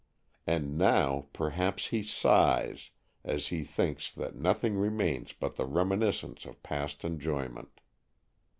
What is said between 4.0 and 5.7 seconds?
that nothing remains but the